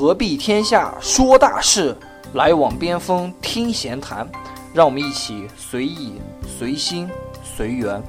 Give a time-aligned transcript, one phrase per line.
[0.00, 1.94] 何必天下说大事，
[2.32, 4.26] 来往边锋听闲谈。
[4.72, 6.14] 让我们一起随意、
[6.48, 7.06] 随心、
[7.44, 8.02] 随缘。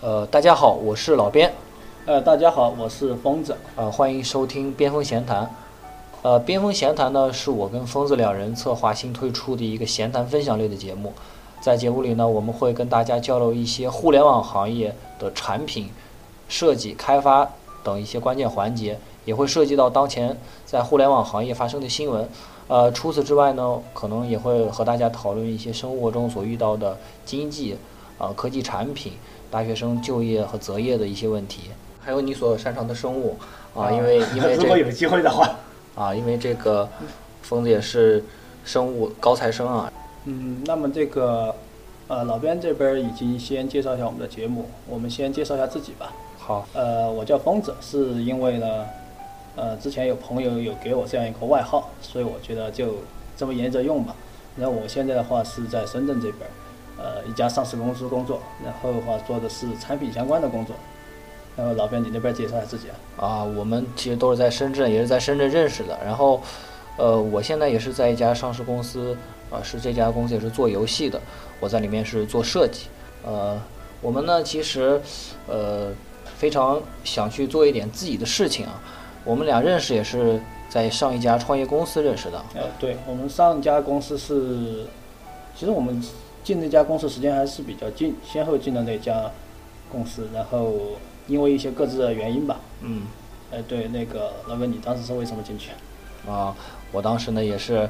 [0.00, 1.52] 呃，大家好，我是老边。
[2.06, 3.56] 呃，大家好，我是疯子。
[3.74, 5.52] 呃，欢迎收听边锋闲谈。
[6.22, 11.12] 呃，边锋闲谈呢，是我跟疯子两人策划新推出的一个闲谈分享类的节目。
[11.62, 15.88] 在节目里呢，我们会跟大家交流一些互联网行业的产品
[16.48, 17.48] 设计、开发
[17.84, 22.28] 等一些关键环节，也会涉及到当前在互联网行业发生的新闻。
[22.66, 27.76] 呃，除此之外呢，可能也会和大家讨论一些生活中所遇到的经济、
[28.18, 29.12] 啊科技产品、
[29.48, 33.36] 大学生就业和择业的一些问题，还有你所擅长的生物
[33.72, 35.48] 啊，因为因为 这如果有机会的话，
[35.94, 36.88] 啊，因为这个
[37.42, 38.24] 疯子也是
[38.64, 39.92] 生物高材生啊，
[40.24, 41.54] 嗯，那么这个
[42.08, 46.12] 呃，老边这边已经先介绍一下我们的节目，我们先介绍一下自己吧。
[46.38, 48.86] 好，呃，我叫疯子，是因为呢，
[49.56, 52.94] 呃，之前有朋友有给我这样一个外号，所以我觉得就
[53.36, 54.14] 这么沿着用吧。
[54.56, 56.50] 然后我现在的话是在深圳这边，
[56.98, 60.76] 呃，一家上市公司工作，然后的话做的是产品相关的工作。
[61.56, 62.96] 然后老边你那边介绍一下自己啊。
[63.26, 65.98] 啊，我们其实都是在深圳，也是在深圳认识的。
[66.04, 66.40] 然后，
[66.96, 69.16] 呃，我现在也是在一家上市公司，
[69.52, 71.20] 啊，是这家公司也是做游戏的，
[71.60, 72.86] 我在里面是做设计。
[73.24, 73.60] 呃，
[74.00, 75.00] 我们呢其实，
[75.46, 75.92] 呃，
[76.36, 78.80] 非常想去做一点自己的事情啊。
[79.24, 82.42] 我们俩认识也是在上一家创业公司认识的。
[82.54, 84.86] 呃，对我们上一家公司是，
[85.54, 86.02] 其实我们
[86.42, 89.30] 进那家公司时间还是比较近，先后进了那家
[89.90, 90.72] 公司，然后
[91.28, 93.02] 因为一些各自的原因吧，嗯，
[93.52, 95.70] 哎，对，那个老板，你当时是为什么进去？
[96.28, 96.54] 啊，
[96.90, 97.88] 我当时呢也是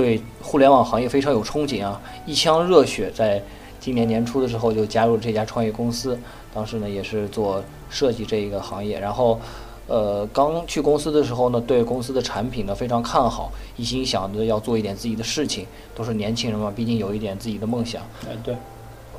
[0.00, 3.42] 对互联网行业非常有憧憬啊，一腔热血，在
[3.78, 6.18] 今年年初的时候就加入这家创业公司，
[6.54, 9.38] 当时呢也是做设计这一个行业，然后。
[9.86, 15.66] 呃，刚去公司的时候呢，对公司的产品呢非常看好，一心想着要做一点自己的事情。
[15.96, 18.00] 都是年轻人嘛，毕竟有一点自己的梦想。
[18.22, 18.54] 哎，对，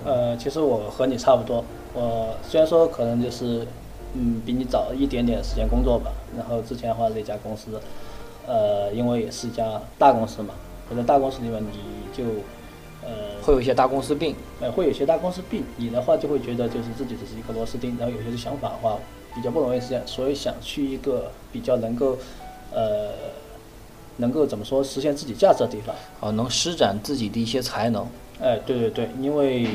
[0.06, 1.62] 呃，其实我和你差不多，
[1.94, 3.68] 我虽然说可能就是，
[4.13, 6.09] 嗯，比你早一点点时间工作吧。
[6.38, 7.72] 然后之前的话，那家公司，
[8.48, 10.53] 呃，因为也是一家大公司嘛，
[10.91, 11.69] 我在大公司里面你
[12.12, 12.25] 就，
[13.02, 14.35] 呃，会有一些大公司病。
[14.59, 18.97] 呃，会有一些大公司病，你的话就会觉得就是自己只是一个螺丝钉，然后有些想法的话
[19.34, 22.18] 比较不容易实现，所以想去一个比较能够，
[22.74, 23.12] 呃，
[24.18, 25.96] 能够怎么说实现自己价值的地方。
[26.19, 28.06] 啊，能施展自己的一些才能。
[28.41, 29.66] 哎，对对对，因为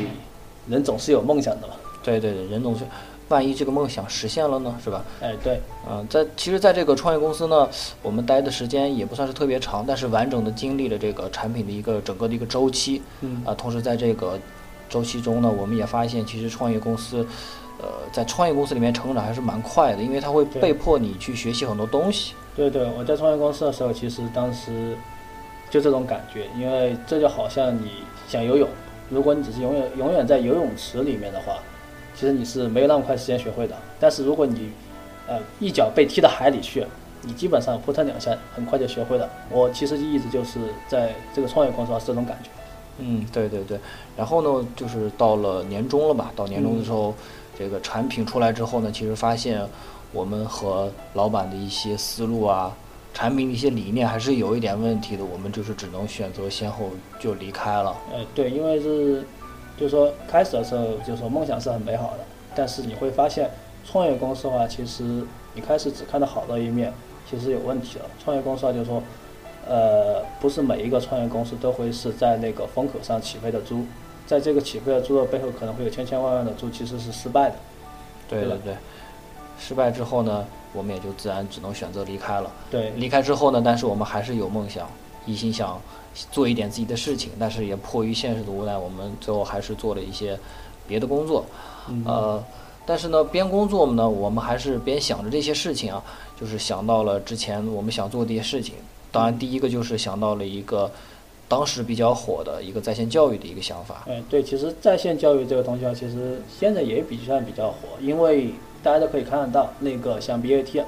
[0.69, 1.75] 人总是有梦想的嘛。
[2.03, 2.85] 对对对，人总是，
[3.29, 5.05] 万一这个梦想实现了呢，是吧？
[5.21, 7.69] 哎，对，嗯，在其实，在这个创业公司呢，
[8.03, 13.03] 我们待的时间也不算是特别长，但是完整的经历了这个产品的一个整个的一个周期。
[13.23, 14.39] 嗯啊，同时在这个
[14.89, 17.27] 周期中呢，我们也发现，其实创业公司，
[17.79, 22.35] 呃，在创业公司里面成长还是蛮快的，因为它会被迫你去学习很多东西。
[22.55, 24.97] 对对，我在创业公司的时候，其实当时
[25.69, 27.91] 就这种感觉，因为这就好像你
[28.29, 28.69] 想游泳，
[29.11, 31.59] 如果你只是永远永远在游泳池里面的话，
[32.17, 33.77] 其实你是没有那么快时间学会的。
[34.01, 34.71] 但是如果你
[35.29, 36.85] 呃一脚被踢到海里去，
[37.23, 39.29] 你基本上扑腾两下，很快就学会了。
[39.51, 42.51] 我其实一直就是在这个创业公司是这种感觉。
[42.99, 43.79] 嗯，对对对。
[44.17, 46.33] 然后呢，就是到了年终了吧？
[46.35, 47.15] 到年终的时候，嗯
[47.59, 49.67] 这个产品出来之后呢，其实发现
[50.13, 52.77] 我们和老板的一些思路啊，
[53.15, 55.25] 产品的一些理念还是有一点问题的。
[55.25, 57.97] 我们就是只能选择先后就离开了。
[58.13, 59.27] 呃，对，因为是，
[59.77, 62.19] 就是说开始的时候，就是说梦想是很美好的，
[62.55, 63.51] 但是你会发现，
[63.85, 65.05] 创业公司的话，其实
[65.55, 66.93] 你开始只看到好的一面，
[67.31, 68.05] 其实有问题了。
[68.23, 69.03] 创业公司的话，就是说，
[69.69, 73.85] 呃，不是每一个创业公司都会是在那个风口上起飞的猪，
[74.27, 77.57] 在这个起飞的猪的背后，可能会有千千万万的猪其实是失败的。
[78.29, 78.75] 对对对对。
[79.59, 80.45] 失败之后呢，
[80.75, 82.51] 我们也就自然只能选择离开了。
[82.71, 84.87] 对，离开之后呢，但是我们还是有梦想，
[85.27, 85.79] 一心想
[86.33, 90.39] 做一点自己的事情，但是也迫于现实的无奈，我们最后还是做了一些
[90.89, 91.45] 别的工作。
[91.89, 92.43] 嗯呃，
[92.87, 96.03] 但是呢，边工作呢，我们还是边想着这些事情啊，
[96.41, 98.75] 就是想到了之前我们想做的一些事情。
[99.13, 100.91] 当然，第一个就是想到了一个
[101.49, 104.05] 当时比较火的一个在线教育的一个想法。
[104.07, 108.51] 嗯，对，其实在线教育这个东西啊，其实现在也比算比较火，因为
[108.83, 110.85] 大家都可以看得到，那个像 BAT，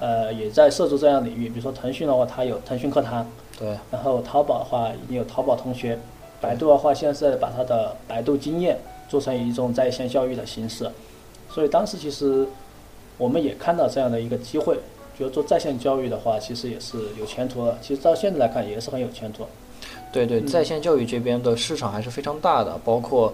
[0.00, 1.48] 呃，也在涉足这样领域。
[1.48, 3.24] 比如说腾讯的话，它有腾讯课堂，
[3.58, 5.98] 对，然后淘宝的话，已经有淘宝同学，
[6.40, 10.90] 百度的话，现在是把它的百度经验做成一种在线教育的形式。
[11.48, 12.46] 所以当时其实
[13.18, 14.78] 我们也看到这样的一个机会，
[15.18, 17.76] 觉得做在线教育的话，其实也是有前途的。
[17.82, 19.44] 其实到现在来看，也是很有前途。
[20.12, 23.32] 对对，嗯在线教育这边的市场还是非常大的，包括，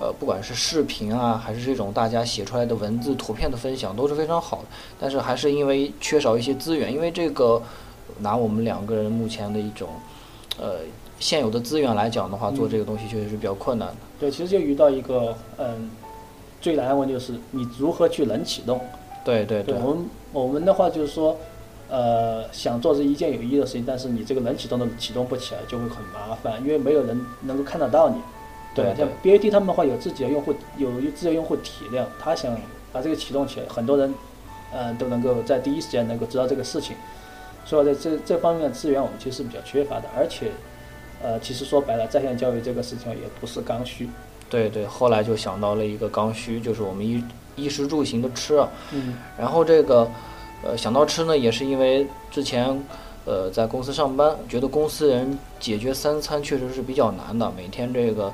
[0.00, 4.64] 呃，不管是视频啊，还是这种大家写出来的文字、图片的分享，都是非常好的。
[4.98, 7.60] 但是还是因为缺少一些资源，因为这个
[8.20, 9.90] 拿我们两个人目前的一种
[10.58, 10.76] 呃
[11.18, 13.96] 现有的资源来讲的话，做这个东西确实是比较困难的。
[14.18, 15.90] 对，其实就遇到一个嗯
[16.62, 18.80] 最难的问题就是你如何去冷启动。
[19.22, 21.36] 对对对，我们我们的话就是说，
[21.90, 28.16] 呃，想做这一件有意义的事情，但是你这个冷启动的启动不起来，就会很麻烦，因为没有人能够看得到你。
[28.72, 32.56] 对，像 BAT 他们的话有自己的用户，有自己的用户体量，他想
[32.92, 34.14] 把这个启动起来，很多人，
[34.72, 36.96] 嗯，都能够在第一时间能够知道这个事情。
[37.64, 40.04] 所以在这这方面的资源，我们其实是比较缺乏的。
[40.16, 40.52] 而且，
[41.22, 44.08] 呃，其实说白了，在线教育这个事情也不是刚需。
[44.48, 47.22] 对对，后来就想到了一个刚需，就是我们衣
[47.56, 48.64] 衣食住行的吃。
[48.92, 49.16] 嗯。
[49.36, 50.08] 然后这个，
[50.62, 52.80] 呃，想到吃呢，也是因为之前。
[53.26, 58.32] 呃，在公司上班，觉得公司人解决三餐确实是比较难的，每天这个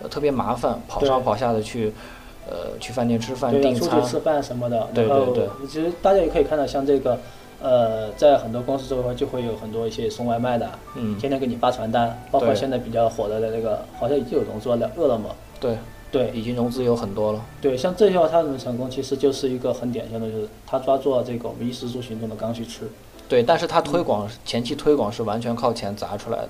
[0.00, 1.92] 呃特别麻烦，跑上跑下的去，
[2.48, 3.90] 呃，去饭店吃饭订餐。
[3.90, 4.88] 出去吃饭什么的。
[4.94, 5.48] 对对对。
[5.66, 7.18] 其实大家也可以看到，像这个，
[7.60, 15.28] 呃，在很多公司中就会有很多一些送外卖的，嗯，天天给你发传单，包括现在比较火的那个，好像已经有融资了，饿了么。
[15.60, 15.76] 对。
[16.10, 16.30] 对。
[16.34, 17.40] 已经融资有很多了。
[17.60, 22.82] 对，像这些话，他能成功其实就是一个很典型的，就是它抓住了这个我们衣食住行中的刚需吃。
[23.28, 26.48] 对，但是它推广前期推广是完全靠钱砸出来的，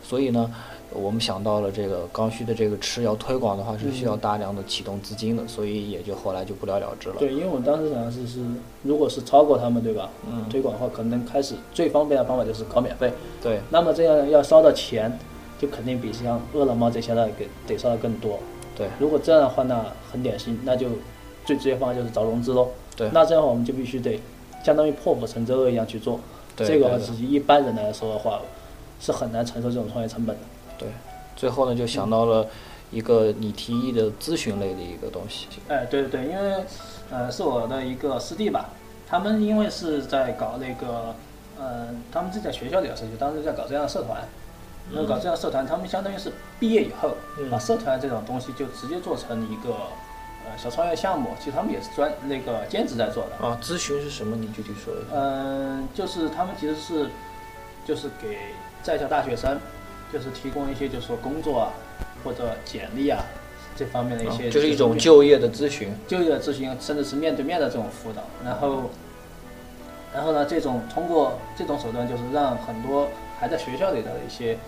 [0.00, 0.48] 所以呢，
[0.92, 7.16] 我们想到了这个刚需的这个吃要推广的话是需要大量的启动资金的，所以也就后来就不了了之了。
[7.18, 8.40] 对，因为我们当时想的是是，
[8.82, 10.10] 如果是超过他们，对吧？
[10.30, 10.48] 嗯。
[10.48, 13.12] 推广的话，可能开始最方便的方法就是搞免费。
[13.42, 13.60] 对。
[13.70, 15.18] 那么这样要烧的钱，
[15.58, 18.38] 就肯定比像饿了么这些的给得烧的更多。
[18.76, 18.88] 对。
[18.98, 20.88] 如果这样的话，那很典型，那就
[21.44, 22.68] 最直接方法就是找融资喽。
[22.96, 23.08] 对。
[23.12, 24.20] 那这样的话，我们就必须得。
[24.62, 26.20] 相当于破釜沉舟一样去做，
[26.54, 28.42] 对这个自己一般人来说的话，
[29.00, 30.42] 是很难承受这种创业成本的。
[30.80, 30.88] 对，
[31.36, 32.48] 最后呢就想到了
[32.90, 35.46] 一个你提议的咨询类的一个东西。
[35.68, 36.64] 哎，对对对，因为
[37.10, 38.70] 呃是我的一个师弟吧，
[39.06, 41.14] 他们因为是在搞那个，
[41.58, 44.22] 呃，他们自己在学校里的时候，就当时在搞这样的社团，
[44.90, 47.14] 那搞这样社团，他们相当于是毕业以后，
[47.50, 49.74] 把社团这种东西就直接做成一个。
[50.42, 53.46] 呃，小创业项目，其实他们也是专那个兼职在做的。
[53.46, 54.34] 啊，咨询是什么？
[54.34, 55.08] 你具体说一下。
[55.12, 57.10] 嗯，就是他们其实是，
[57.84, 58.38] 就是给
[58.82, 59.60] 在校大学生，
[60.12, 61.72] 就是提供一些就是说工作啊，
[62.24, 63.24] 或者简历啊
[63.76, 64.50] 这方面的一些。
[64.50, 65.92] 就是一种就业的咨询。
[66.06, 68.22] 就业的咨询，甚至是面对面的这种辅导。
[68.44, 68.90] 然后，
[70.14, 73.08] 然后呢，这种通过这种手段，就是让很多
[73.38, 74.58] 还在学校里的一些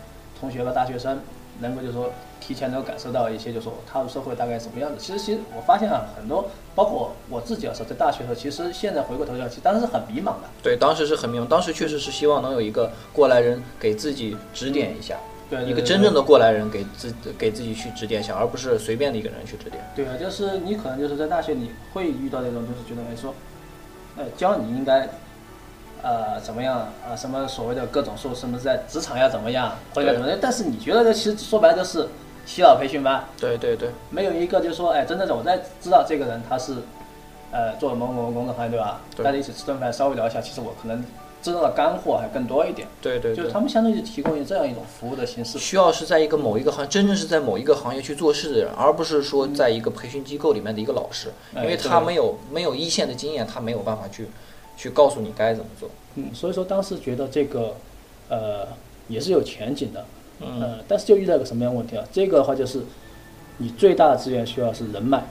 [0.40, 1.20] 同学和大学生，
[1.60, 2.10] 能够就是说。
[2.44, 4.96] 提前能够感受到一些，就是说踏入社会大概什么样子。
[4.98, 6.44] 其实，其实我发现啊，很多
[6.74, 10.50] 包括我自己的时候，在大学的时候，其实现在回过头来，其实当时是很迷茫的。
[10.60, 15.16] 对，当时是很迷茫，当时确实是希望能有一个过来人给自己指点一下，
[15.52, 19.84] 对，一个真正的过来人给自给自己去指点一下，而不是随便的一个人去指点。
[19.94, 23.34] 对啊，就是你可能就是在大学你会遇到那种，就是觉得哎说，
[24.16, 25.08] 呃，教你应该。
[26.04, 27.14] 呃，怎么样啊？
[27.14, 30.36] 什么所谓的各种说什么在职场要怎么样，或者怎么样？
[30.42, 32.08] 但是你觉得这其实说白了都是
[32.44, 33.24] 洗脑培训班。
[33.38, 33.88] 对对对。
[34.10, 36.74] 没有一个就是说，哎，真的我在知道这个人他是，
[37.52, 39.00] 呃，做某某某工作行业对吧？
[39.18, 41.04] 大家一起吃顿饭，稍微聊一下，其实我可能
[41.42, 42.88] 知道的干货还更多一点。
[43.02, 43.34] 对对。
[43.34, 45.58] 就是他们相当于提供这样一种服务的形式。
[45.58, 54.28] 需要是在一个某一个行，真正是在某一个行业去做事的人，而不是说在一个培训机构里面的一个老师，因为他没有没有一线的经验，他没有办法去。
[54.74, 55.88] 去告诉你该怎么做。
[56.14, 57.76] 嗯，所以说当时觉得这个，
[58.28, 58.66] 呃，
[59.06, 60.04] 也是有前景的。
[60.40, 60.78] 嗯。
[60.88, 62.04] 但是就遇到个什么样问题啊？
[62.10, 62.80] 这个的话就是，
[63.58, 65.22] 你最大的资源需要是人脉，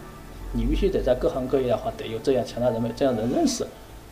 [0.53, 3.65] 你必须得在各行各业的话得有这样强大人脉，这样人认识，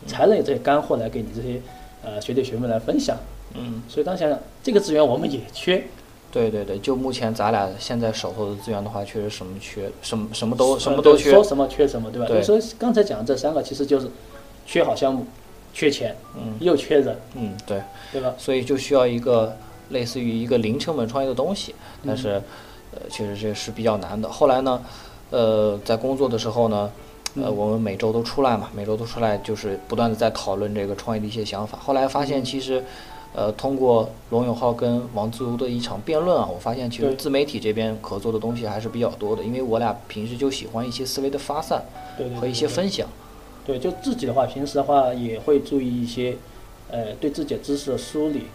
[0.08, 1.62] 才能有这些干货来给你这些
[2.04, 3.18] 呃学弟学妹来分享。
[3.54, 3.82] 嗯。
[3.88, 5.84] 所以当想想，这个资源我们也缺。
[6.32, 11.32] 对对对，就目前咱俩现在手头的资源的话，确实什么缺，什么什么都什么都缺。
[11.32, 12.28] 说什么缺什么，对吧？
[12.28, 12.42] 对。
[12.42, 14.10] 所以刚才讲的这三个，其实就是。
[14.72, 15.26] 缺好项目，
[15.74, 18.36] 缺钱，嗯，又缺人，嗯，对，对吧？
[18.38, 19.58] 所以就需要一个
[19.90, 21.74] 类似于一个零成本创业的东西，
[22.06, 22.40] 但是，
[22.92, 24.30] 呃，确实这是比较难的。
[24.30, 24.80] 后来呢，
[25.32, 26.92] 呃，在工作的时候呢，
[27.36, 31.78] 呃，我们每周都出来嘛，每周都出来，就是不断的在讨论这个创业的一些想法。
[31.78, 32.84] 后来发现，其实，
[33.34, 41.84] 呃，通过龙永浩跟王自如的一场辩论啊，我发现其实自媒体这边可做的东西还是比较多的，因为我俩平时就喜欢一些思维的发散
[42.40, 43.08] 和一些分享。
[43.66, 46.36] 对，就自己的话，平时的话也会注意一些，
[46.90, 48.46] 呃，对自己的知识的梳理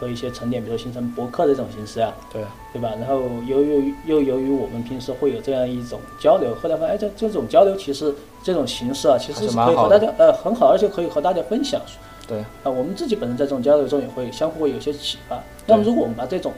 [0.00, 2.42] 和一些沉淀，比如说形成博客这种形式啊，对，
[2.72, 2.90] 对吧？
[2.98, 11.78] 然后由于又由于我们平时会有这样一种交流，后来发现，哎，这这种交流其实这种形式啊，其实是可以和大家呃很好，而且可以和大家分享。
[12.26, 15.38] 对，啊，我们自己本身在这种交流中也会相互会有些启发。
[15.66, 16.52] 那么如果我们把这种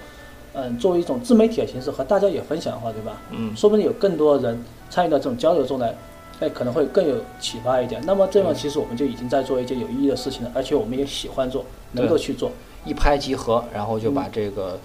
[0.54, 3.20] 嗯，作为一种自媒体的形式和大家也分享的话，对吧？
[3.30, 5.94] 嗯，说不定有更多人参与到这种交流中来，
[6.42, 8.02] 哎，可能会更有启发一点。
[8.04, 12.50] 那么这样其实我们就已经在做一件有意义的事情了，而且我们也喜欢做，能够去做。
[12.84, 14.76] 一拍即合，然后就把这个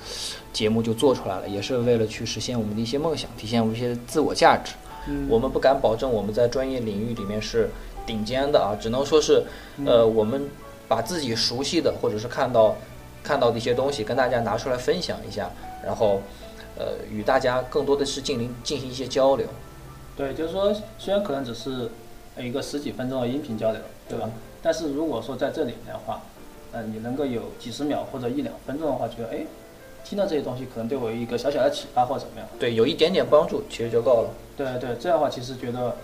[0.54, 4.74] 节目就做出来了，也是为了去实现我们的一些梦想，体现我们一些自我价值。
[5.10, 7.72] 嗯我们不敢保证我们在专业领域里面是
[8.06, 9.42] 顶尖的啊，只能说是，
[9.84, 10.48] 呃，我们
[10.88, 12.76] 把自己熟悉的或者是看到
[13.24, 15.50] 看到的一些东西跟大家拿出来分享一下，
[15.84, 16.22] 然后，
[16.78, 19.48] 呃，与大家更多的是进行进行一些交流。
[20.18, 21.90] 对，就是说，虽然可能只是
[22.40, 24.28] 一个十几分钟的音频交流，对吧？
[24.64, 26.22] 但是如果说在这里面的话，
[26.72, 29.46] 呃，你能够有几十秒或者一两分钟的话，觉得哎，
[30.04, 32.50] 听到这些东西可能对我有一个小小的启发或者怎么样？
[32.60, 34.30] 对，有一点点帮助其实就够了。
[34.58, 35.96] 对对，这样的话其实觉得，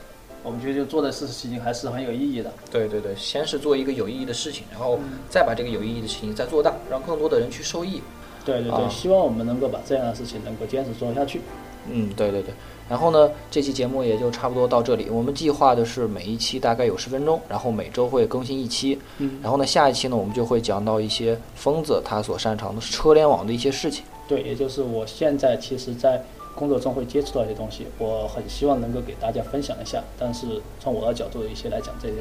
[0.44, 2.52] 我们觉得就做的事情还是很有意义的。
[2.70, 8.02] 对对对，先是做一个有意义的事情，然后再把这个有意义的事情再做大，让更多的人去受益。
[8.46, 11.42] 对对对，啊希望我们能够把这样的事情能够坚持做下去。
[11.90, 12.54] 嗯，对对对。
[12.90, 15.10] 然后呢，这期节目也就差不多到这里。
[15.10, 19.00] 我们计划的是每一期大概有十分钟，然后每周会更新一期。
[19.20, 24.04] 嗯，然后呢，下一期呢，我们就会讲到一些疯子他所擅长的车联网的一些事情。
[24.28, 26.22] 对，也就是我现在其实，在
[26.56, 30.04] 工作中会接触到一些东西，我很希望能够给大家分享一下。
[30.20, 30.46] 但是
[30.80, 32.16] 从我的角度一些来讲这些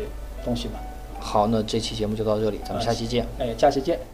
[0.45, 0.81] 东西吧。
[1.19, 3.26] 好，那这期节目就到这里，咱们下期见。
[3.38, 4.12] 哎，下期见。